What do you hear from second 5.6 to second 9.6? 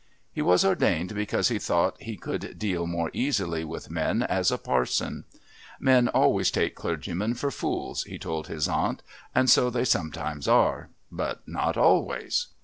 "Men always take clergymen for fools," he told his aunt, "and